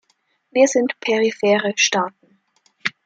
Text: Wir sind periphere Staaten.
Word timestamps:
Wir 0.49 0.67
sind 0.67 0.99
periphere 0.99 1.73
Staaten. 1.75 2.39